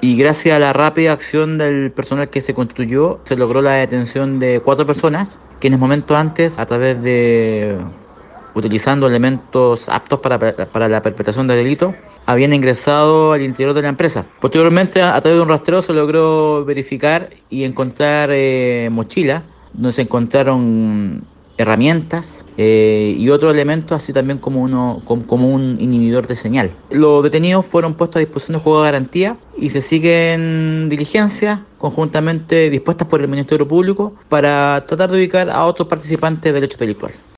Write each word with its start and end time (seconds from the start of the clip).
Y 0.00 0.16
gracias 0.16 0.56
a 0.56 0.58
la 0.58 0.72
rápida 0.72 1.12
acción 1.12 1.58
del 1.58 1.90
personal 1.92 2.28
que 2.28 2.40
se 2.40 2.54
constituyó, 2.54 3.20
se 3.24 3.36
logró 3.36 3.62
la 3.62 3.72
detención 3.72 4.38
de 4.38 4.60
cuatro 4.60 4.86
personas, 4.86 5.38
quienes 5.60 5.78
momentos 5.78 6.16
antes, 6.16 6.58
a 6.58 6.66
través 6.66 7.02
de 7.02 7.76
utilizando 8.54 9.06
elementos 9.06 9.88
aptos 9.88 10.20
para, 10.20 10.38
para 10.38 10.88
la 10.88 11.02
perpetración 11.02 11.46
de 11.46 11.56
delito, 11.56 11.94
habían 12.26 12.52
ingresado 12.52 13.32
al 13.32 13.42
interior 13.42 13.74
de 13.74 13.82
la 13.82 13.88
empresa. 13.88 14.26
Posteriormente, 14.40 15.02
a 15.02 15.20
través 15.20 15.38
de 15.38 15.42
un 15.42 15.48
rastreo, 15.48 15.82
se 15.82 15.92
logró 15.92 16.64
verificar 16.64 17.30
y 17.50 17.64
encontrar 17.64 18.30
eh, 18.32 18.88
mochilas, 18.90 19.42
donde 19.72 19.92
se 19.92 20.02
encontraron 20.02 21.24
herramientas 21.58 22.44
eh, 22.56 23.14
y 23.16 23.28
otros 23.30 23.52
elementos, 23.52 23.96
así 23.96 24.12
también 24.12 24.38
como, 24.38 24.62
uno, 24.62 25.02
como, 25.04 25.26
como, 25.26 25.48
un 25.48 25.76
inhibidor 25.80 26.26
de 26.26 26.34
señal. 26.34 26.72
Los 26.90 27.22
detenidos 27.22 27.66
fueron 27.66 27.94
puestos 27.94 28.16
a 28.16 28.20
disposición 28.20 28.54
del 28.54 28.62
juego 28.62 28.82
de 28.82 28.90
garantía 28.90 29.36
y 29.62 29.70
se 29.70 29.80
siguen 29.80 30.88
diligencias 30.88 31.60
conjuntamente 31.78 32.68
dispuestas 32.68 33.06
por 33.06 33.20
el 33.22 33.28
Ministerio 33.28 33.68
Público 33.68 34.12
para 34.28 34.84
tratar 34.88 35.12
de 35.12 35.18
ubicar 35.18 35.48
a 35.50 35.64
otros 35.66 35.86
participantes 35.86 36.52
del 36.52 36.64
hecho 36.64 36.76
delictual. 36.78 37.12